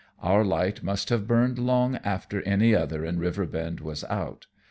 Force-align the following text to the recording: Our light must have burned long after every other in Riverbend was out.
Our 0.23 0.43
light 0.43 0.81
must 0.81 1.09
have 1.09 1.27
burned 1.27 1.59
long 1.59 1.97
after 1.97 2.41
every 2.41 2.75
other 2.75 3.05
in 3.05 3.19
Riverbend 3.19 3.81
was 3.81 4.03
out. 4.05 4.47